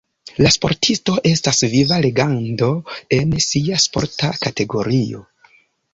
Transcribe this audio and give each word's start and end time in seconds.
La 0.43 0.51
sportisto 0.53 1.17
estas 1.31 1.59
viva 1.75 1.99
legendo 2.07 2.69
en 3.19 3.37
sia 3.49 3.81
sporta 3.87 4.33
kategorio. 4.47 5.27